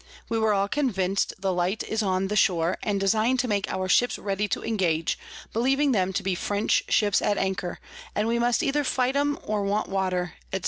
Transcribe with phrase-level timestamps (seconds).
[0.29, 3.87] We are all convinc'd the Light is on the shore, and design to make our
[3.87, 5.15] Ships ready to engage,
[5.53, 7.79] believing them to be French Ships at anchor,
[8.15, 10.59] and we must either fight 'em or want Water, _etc.